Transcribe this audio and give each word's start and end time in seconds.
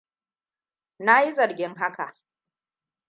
Na 1.05 1.15
yi 1.21 1.33
zargin 1.33 1.75
haka. 1.75 2.13